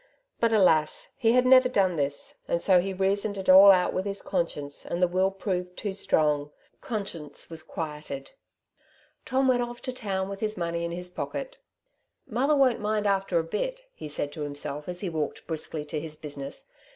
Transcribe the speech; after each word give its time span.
But 0.39 0.51
alas! 0.51 1.09
he 1.15 1.33
had 1.33 1.45
never 1.45 1.69
done 1.69 1.95
this; 1.95 2.39
and 2.47 2.59
so 2.59 2.79
he 2.79 2.91
reasoned 2.91 3.37
it 3.37 3.47
all 3.47 3.69
out 3.69 3.93
with 3.93 4.03
his 4.03 4.23
conscience, 4.23 4.83
and 4.83 4.99
the 4.99 5.07
will 5.07 5.29
proved 5.29 5.77
too 5.77 5.93
strong— 5.93 6.49
conscience 6.81 7.51
was 7.51 7.61
quieted. 7.61 8.31
Tom 9.27 9.47
went 9.47 9.61
off 9.61 9.79
to 9.83 9.93
town 9.93 10.27
with 10.27 10.39
his 10.39 10.57
money 10.57 10.83
in 10.83 10.91
his 10.91 11.11
pocket. 11.11 11.57
'^ 12.29 12.33
Mother 12.33 12.55
won't 12.55 12.79
mind 12.81 13.05
after 13.05 13.37
a 13.37 13.43
bit,^^ 13.43 13.81
he 13.93 14.07
said 14.07 14.31
to 14.31 14.43
him 14.43 14.55
self 14.55 14.89
as 14.89 15.01
he 15.01 15.09
walked 15.11 15.45
briskly 15.45 15.85
to 15.85 15.99
his 15.99 16.15
business. 16.15 16.71